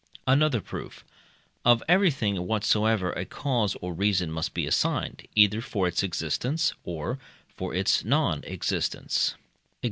[0.25, 1.05] Another proof.
[1.63, 7.19] Of everything whatsoever a cause or reason must be assigned, either for its existence, or
[7.47, 9.41] for its non existence e.